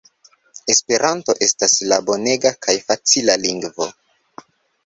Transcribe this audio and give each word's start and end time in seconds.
Esperanto 0.75 1.35
estas 1.47 1.75
la 1.91 1.99
bonega 2.07 2.53
kaj 2.67 2.75
facila 2.89 3.37
lingvo. 3.47 3.93